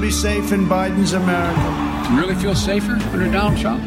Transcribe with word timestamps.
be 0.00 0.10
safe 0.10 0.52
in 0.52 0.66
Biden's 0.66 1.12
America. 1.12 2.10
You 2.10 2.20
really 2.20 2.34
feel 2.34 2.54
safer 2.54 2.92
under 3.12 3.30
Donald 3.30 3.58
Trump? 3.58 3.82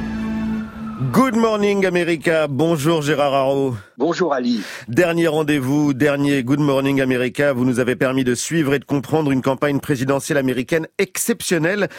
Good 1.12 1.36
morning 1.36 1.86
America, 1.86 2.48
bonjour 2.48 3.02
Gérard 3.02 3.34
Haro. 3.34 3.76
Bonjour 3.98 4.32
Ali. 4.32 4.62
Dernier 4.88 5.28
rendez-vous, 5.28 5.94
dernier 5.94 6.44
Good 6.44 6.60
morning 6.60 7.02
America, 7.02 7.52
vous 7.52 7.66
nous 7.66 7.80
avez 7.80 7.96
permis 7.96 8.24
de 8.24 8.36
suivre 8.36 8.76
et 8.76 8.80
de 8.80 8.86
comprendre 8.86 9.32
une 9.32 9.42
campagne 9.42 9.80
présidentielle 9.80 10.38
américaine 10.38 10.88
exceptionnelle. 11.00 11.90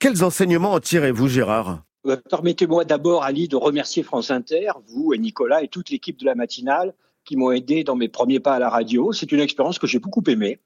Quels 0.00 0.22
enseignements 0.22 0.72
en 0.74 0.80
tirez-vous 0.80 1.26
Gérard? 1.26 1.82
Euh, 2.06 2.16
Permettez-moi 2.30 2.84
d'abord 2.84 3.24
Ali 3.24 3.48
de 3.48 3.56
remercier 3.56 4.04
France 4.04 4.30
Inter, 4.30 4.70
vous 4.86 5.12
et 5.12 5.18
Nicolas 5.18 5.62
et 5.64 5.68
toute 5.68 5.90
l'équipe 5.90 6.18
de 6.20 6.26
la 6.26 6.36
matinale 6.36 6.94
qui 7.24 7.36
m'ont 7.36 7.50
aidé 7.50 7.82
dans 7.82 7.96
mes 7.96 8.08
premiers 8.08 8.40
pas 8.40 8.54
à 8.54 8.58
la 8.60 8.68
radio. 8.68 9.12
C'est 9.12 9.32
une 9.32 9.40
expérience 9.40 9.80
que 9.80 9.88
j'ai 9.88 9.98
beaucoup 9.98 10.22
aimée. 10.28 10.60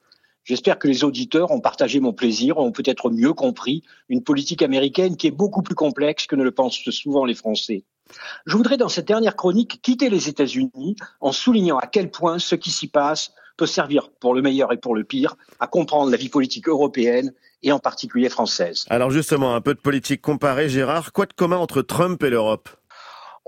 J'espère 0.48 0.78
que 0.78 0.88
les 0.88 1.04
auditeurs 1.04 1.50
ont 1.50 1.60
partagé 1.60 2.00
mon 2.00 2.14
plaisir, 2.14 2.56
ont 2.56 2.72
peut-être 2.72 3.10
mieux 3.10 3.34
compris 3.34 3.82
une 4.08 4.24
politique 4.24 4.62
américaine 4.62 5.18
qui 5.18 5.26
est 5.26 5.30
beaucoup 5.30 5.60
plus 5.60 5.74
complexe 5.74 6.26
que 6.26 6.36
ne 6.36 6.42
le 6.42 6.52
pensent 6.52 6.80
souvent 6.88 7.26
les 7.26 7.34
Français. 7.34 7.84
Je 8.46 8.56
voudrais 8.56 8.78
dans 8.78 8.88
cette 8.88 9.06
dernière 9.06 9.36
chronique 9.36 9.82
quitter 9.82 10.08
les 10.08 10.30
États-Unis 10.30 10.96
en 11.20 11.32
soulignant 11.32 11.76
à 11.76 11.86
quel 11.86 12.10
point 12.10 12.38
ce 12.38 12.54
qui 12.54 12.70
s'y 12.70 12.88
passe 12.88 13.32
peut 13.58 13.66
servir 13.66 14.08
pour 14.20 14.32
le 14.32 14.40
meilleur 14.40 14.72
et 14.72 14.78
pour 14.78 14.94
le 14.94 15.04
pire 15.04 15.36
à 15.60 15.66
comprendre 15.66 16.10
la 16.10 16.16
vie 16.16 16.30
politique 16.30 16.66
européenne 16.66 17.34
et 17.62 17.70
en 17.70 17.78
particulier 17.78 18.30
française. 18.30 18.86
Alors 18.88 19.10
justement, 19.10 19.54
un 19.54 19.60
peu 19.60 19.74
de 19.74 19.80
politique 19.80 20.22
comparée, 20.22 20.70
Gérard. 20.70 21.12
Quoi 21.12 21.26
de 21.26 21.34
commun 21.34 21.58
entre 21.58 21.82
Trump 21.82 22.22
et 22.22 22.30
l'Europe? 22.30 22.70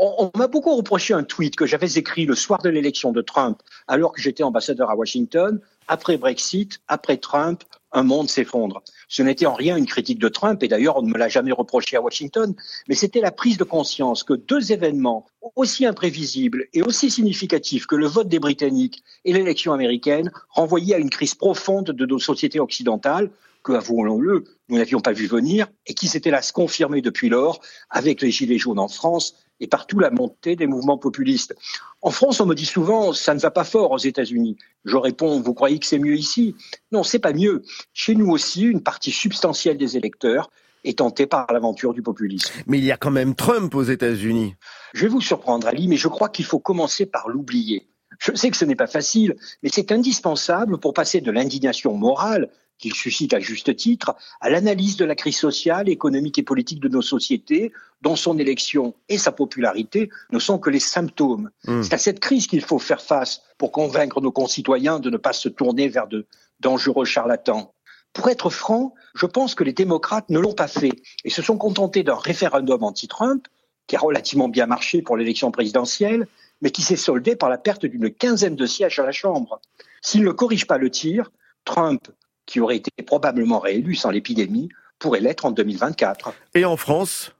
On, 0.00 0.30
m'a 0.34 0.48
beaucoup 0.48 0.74
reproché 0.74 1.12
un 1.12 1.22
tweet 1.22 1.56
que 1.56 1.66
j'avais 1.66 1.92
écrit 1.98 2.24
le 2.24 2.34
soir 2.34 2.62
de 2.62 2.70
l'élection 2.70 3.12
de 3.12 3.20
Trump, 3.20 3.60
alors 3.86 4.12
que 4.12 4.22
j'étais 4.22 4.42
ambassadeur 4.42 4.90
à 4.90 4.96
Washington. 4.96 5.60
Après 5.88 6.16
Brexit, 6.16 6.80
après 6.88 7.18
Trump, 7.18 7.64
un 7.92 8.02
monde 8.02 8.30
s'effondre. 8.30 8.82
Ce 9.08 9.22
n'était 9.22 9.46
en 9.46 9.54
rien 9.54 9.76
une 9.76 9.86
critique 9.86 10.18
de 10.18 10.28
Trump, 10.28 10.62
et 10.62 10.68
d'ailleurs 10.68 10.96
on 10.96 11.02
ne 11.02 11.10
me 11.10 11.18
l'a 11.18 11.28
jamais 11.28 11.52
reproché 11.52 11.96
à 11.96 12.00
Washington, 12.00 12.54
mais 12.88 12.94
c'était 12.94 13.20
la 13.20 13.32
prise 13.32 13.58
de 13.58 13.64
conscience 13.64 14.22
que 14.22 14.34
deux 14.34 14.72
événements 14.72 15.26
aussi 15.56 15.84
imprévisibles 15.84 16.66
et 16.72 16.82
aussi 16.82 17.10
significatifs 17.10 17.86
que 17.86 17.96
le 17.96 18.06
vote 18.06 18.28
des 18.28 18.38
Britanniques 18.38 19.02
et 19.24 19.32
l'élection 19.32 19.72
américaine 19.72 20.30
renvoyaient 20.48 20.94
à 20.94 20.98
une 20.98 21.10
crise 21.10 21.34
profonde 21.34 21.86
de 21.86 22.06
nos 22.06 22.18
sociétés 22.20 22.60
occidentales, 22.60 23.30
que, 23.62 23.72
avouons-le, 23.72 24.44
nous 24.70 24.78
n'avions 24.78 25.00
pas 25.00 25.12
vu 25.12 25.26
venir, 25.26 25.66
et 25.86 25.92
qui 25.92 26.08
s'était 26.08 26.30
là 26.30 26.40
se 26.40 26.52
confirmer 26.52 27.02
depuis 27.02 27.28
lors 27.28 27.60
avec 27.90 28.22
les 28.22 28.30
Gilets 28.30 28.56
jaunes 28.56 28.78
en 28.78 28.88
France 28.88 29.34
et 29.60 29.66
partout 29.66 29.98
la 29.98 30.10
montée 30.10 30.56
des 30.56 30.66
mouvements 30.66 30.98
populistes. 30.98 31.54
En 32.02 32.10
France, 32.10 32.40
on 32.40 32.46
me 32.46 32.54
dit 32.54 32.66
souvent, 32.66 33.12
ça 33.12 33.34
ne 33.34 33.40
va 33.40 33.50
pas 33.50 33.64
fort 33.64 33.92
aux 33.92 33.98
États-Unis. 33.98 34.56
Je 34.84 34.96
réponds, 34.96 35.40
vous 35.40 35.54
croyez 35.54 35.78
que 35.78 35.86
c'est 35.86 35.98
mieux 35.98 36.16
ici? 36.16 36.56
Non, 36.92 37.02
c'est 37.02 37.18
pas 37.18 37.32
mieux. 37.32 37.62
Chez 37.92 38.14
nous 38.14 38.30
aussi, 38.30 38.62
une 38.62 38.82
partie 38.82 39.12
substantielle 39.12 39.76
des 39.76 39.96
électeurs 39.96 40.50
est 40.84 40.98
tentée 40.98 41.26
par 41.26 41.52
l'aventure 41.52 41.92
du 41.92 42.02
populisme. 42.02 42.50
Mais 42.66 42.78
il 42.78 42.84
y 42.84 42.92
a 42.92 42.96
quand 42.96 43.10
même 43.10 43.34
Trump 43.34 43.74
aux 43.74 43.82
États-Unis. 43.82 44.54
Je 44.94 45.02
vais 45.02 45.08
vous 45.08 45.20
surprendre, 45.20 45.66
Ali, 45.66 45.88
mais 45.88 45.96
je 45.96 46.08
crois 46.08 46.30
qu'il 46.30 46.46
faut 46.46 46.58
commencer 46.58 47.04
par 47.04 47.28
l'oublier. 47.28 47.86
Je 48.18 48.34
sais 48.34 48.50
que 48.50 48.56
ce 48.56 48.64
n'est 48.64 48.76
pas 48.76 48.86
facile, 48.86 49.36
mais 49.62 49.68
c'est 49.70 49.92
indispensable 49.92 50.78
pour 50.78 50.94
passer 50.94 51.20
de 51.20 51.30
l'indignation 51.30 51.94
morale 51.94 52.50
qu'il 52.80 52.94
suscite 52.94 53.34
à 53.34 53.40
juste 53.40 53.76
titre, 53.76 54.16
à 54.40 54.50
l'analyse 54.50 54.96
de 54.96 55.04
la 55.04 55.14
crise 55.14 55.36
sociale, 55.36 55.88
économique 55.88 56.38
et 56.38 56.42
politique 56.42 56.80
de 56.80 56.88
nos 56.88 57.02
sociétés, 57.02 57.72
dont 58.02 58.16
son 58.16 58.38
élection 58.38 58.94
et 59.08 59.18
sa 59.18 59.30
popularité 59.32 60.10
ne 60.32 60.38
sont 60.38 60.58
que 60.58 60.70
les 60.70 60.80
symptômes. 60.80 61.50
Hmm. 61.66 61.82
C'est 61.82 61.94
à 61.94 61.98
cette 61.98 62.20
crise 62.20 62.46
qu'il 62.46 62.62
faut 62.62 62.78
faire 62.78 63.02
face 63.02 63.42
pour 63.58 63.70
convaincre 63.70 64.20
nos 64.20 64.32
concitoyens 64.32 64.98
de 64.98 65.10
ne 65.10 65.18
pas 65.18 65.32
se 65.32 65.48
tourner 65.48 65.88
vers 65.88 66.08
de 66.08 66.26
dangereux 66.60 67.04
charlatans. 67.04 67.72
Pour 68.12 68.28
être 68.28 68.50
franc, 68.50 68.94
je 69.14 69.26
pense 69.26 69.54
que 69.54 69.62
les 69.62 69.72
démocrates 69.72 70.30
ne 70.30 70.38
l'ont 70.38 70.54
pas 70.54 70.66
fait 70.66 70.92
et 71.24 71.30
se 71.30 71.42
sont 71.42 71.58
contentés 71.58 72.02
d'un 72.02 72.16
référendum 72.16 72.82
anti-Trump, 72.82 73.46
qui 73.86 73.96
a 73.96 74.00
relativement 74.00 74.48
bien 74.48 74.66
marché 74.66 75.02
pour 75.02 75.16
l'élection 75.16 75.50
présidentielle, 75.50 76.26
mais 76.60 76.70
qui 76.70 76.82
s'est 76.82 76.96
soldé 76.96 77.36
par 77.36 77.48
la 77.48 77.58
perte 77.58 77.86
d'une 77.86 78.10
quinzaine 78.10 78.56
de 78.56 78.66
sièges 78.66 78.98
à 78.98 79.04
la 79.04 79.12
Chambre. 79.12 79.60
S'ils 80.02 80.24
ne 80.24 80.32
corrigent 80.32 80.66
pas 80.66 80.78
le 80.78 80.90
tir, 80.90 81.30
Trump 81.64 82.08
qui 82.50 82.58
aurait 82.58 82.76
été 82.76 82.90
probablement 83.06 83.60
réélu 83.60 83.94
sans 83.94 84.10
l'épidémie, 84.10 84.68
pourrait 84.98 85.20
l'être 85.20 85.44
en 85.46 85.52
2024. 85.52 86.34
Et 86.54 86.64
en 86.64 86.76
France? 86.76 87.32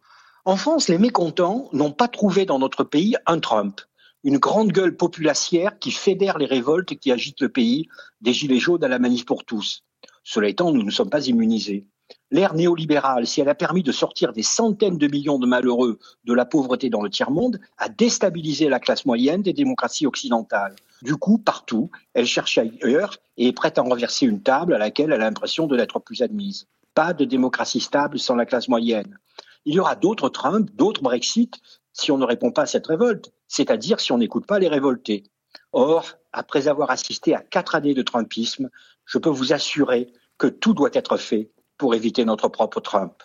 En 0.45 0.57
France, 0.57 0.89
les 0.89 0.99
mécontents 0.99 1.69
n'ont 1.73 1.91
pas 1.91 2.07
trouvé 2.07 2.47
dans 2.47 2.61
notre 2.61 2.85
pays 2.85 3.17
un 3.27 3.41
Trump, 3.41 3.81
une 4.23 4.39
grande 4.39 4.71
gueule 4.71 4.97
populacière 4.97 5.79
qui 5.81 5.91
fédère 5.91 6.39
les 6.39 6.47
révoltes 6.47 6.93
et 6.93 6.97
qui 6.97 7.11
agite 7.11 7.41
le 7.41 7.49
pays, 7.49 7.89
des 8.21 8.33
gilets 8.33 8.61
jaunes 8.61 8.85
à 8.85 8.89
la 8.89 9.01
manif 9.01 9.27
pour 9.27 9.45
tous. 9.45 9.83
Cela 10.23 10.49
étant, 10.49 10.73
nous 10.73 10.85
ne 10.85 10.93
sommes 10.93 11.11
pas 11.11 11.27
immunisés. 11.27 11.87
L'ère 12.31 12.55
néolibérale, 12.55 13.27
si 13.27 13.41
elle 13.41 13.49
a 13.49 13.57
permis 13.57 13.83
de 13.83 13.93
sortir 13.93 14.33
des 14.33 14.45
centaines 14.45 14.99
de 14.99 15.09
millions 15.09 15.41
de 15.41 15.47
malheureux 15.47 15.99
de 16.25 16.33
la 16.33 16.45
pauvreté 16.45 16.89
dans 16.89 17.03
le 17.03 17.11
tiers-monde, 17.11 17.61
a 17.79 17.89
déstabilisé 17.89 18.69
la 18.69 18.79
classe 18.79 19.07
moyenne 19.07 19.43
des 19.43 19.53
démocraties 19.53 20.07
occidentales. 20.07 20.77
Du 21.03 21.17
coup, 21.17 21.39
partout, 21.39 21.91
elle 22.15 22.27
cherche 22.27 22.59
ailleurs 22.59 23.19
et 23.37 23.49
est 23.49 23.53
prête 23.53 23.79
à 23.79 23.83
renverser 23.83 24.27
une 24.27 24.43
table 24.43 24.75
à 24.75 24.79
laquelle 24.79 25.13
elle 25.13 25.23
a 25.23 25.25
l'impression 25.25 25.67
de 25.67 25.77
n'être 25.77 25.99
plus 25.99 26.23
admise. 26.23 26.67
Pas 26.95 27.13
de 27.13 27.25
démocratie 27.25 27.81
stable 27.81 28.19
sans 28.19 28.35
la 28.35 28.47
classe 28.47 28.69
moyenne. 28.69 29.19
Il 29.65 29.75
y 29.75 29.81
aura 29.81 29.97
d'autres 29.97 30.29
Trump, 30.29 30.71
d'autres 30.75 31.03
Brexit, 31.03 31.61
si 31.93 32.13
on 32.13 32.19
ne 32.19 32.25
répond 32.25 32.51
pas 32.51 32.63
à 32.63 32.67
cette 32.67 32.87
révolte, 32.87 33.33
c'est-à-dire 33.49 34.01
si 34.01 34.13
on 34.13 34.19
n'écoute 34.19 34.47
pas 34.47 34.59
les 34.59 34.69
révoltés. 34.69 35.25
Or, 35.73 36.07
après 36.33 36.69
avoir 36.69 36.91
assisté 36.91 37.35
à 37.35 37.41
quatre 37.41 37.75
années 37.75 37.95
de 37.95 38.03
Trumpisme, 38.03 38.71
je 39.05 39.19
peux 39.19 39.31
vous 39.31 39.53
assurer 39.53 40.13
que 40.39 40.47
tout 40.47 40.75
doit 40.75 40.91
être 40.93 41.17
fait 41.17 41.51
pour 41.77 41.95
éviter 41.95 42.25
notre 42.25 42.49
propre 42.49 42.81
Trump. 42.81 43.23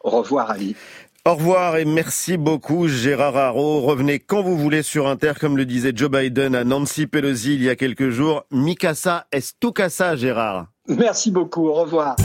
Au 0.00 0.10
revoir, 0.10 0.50
Ali. 0.50 0.76
Au 1.24 1.36
revoir 1.36 1.76
et 1.76 1.84
merci 1.84 2.36
beaucoup 2.36 2.88
Gérard 2.88 3.36
Haro. 3.36 3.80
Revenez 3.80 4.18
quand 4.18 4.42
vous 4.42 4.58
voulez 4.58 4.82
sur 4.82 5.06
Inter, 5.06 5.34
comme 5.40 5.56
le 5.56 5.64
disait 5.64 5.92
Joe 5.94 6.10
Biden 6.10 6.56
à 6.56 6.64
Nancy 6.64 7.06
Pelosi 7.06 7.54
il 7.54 7.62
y 7.62 7.70
a 7.70 7.76
quelques 7.76 8.10
jours. 8.10 8.42
Mikasa 8.50 9.26
est 9.30 9.54
tout 9.60 9.72
Gérard? 10.16 10.66
Merci 10.88 11.30
beaucoup, 11.30 11.68
au 11.68 11.74
revoir. 11.74 12.16